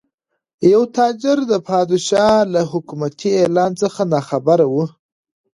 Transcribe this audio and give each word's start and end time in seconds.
یو 0.73 0.83
تاجر 0.97 1.37
د 1.51 1.53
پادشاه 1.69 2.35
له 2.53 2.61
حکومتي 2.71 3.29
اعلان 3.41 3.71
څخه 3.81 4.01
ناخبره 4.13 4.65
و. 4.73 4.75